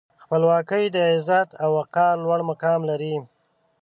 [0.23, 3.15] خپلواکي د عزت او وقار لوړ مقام لري.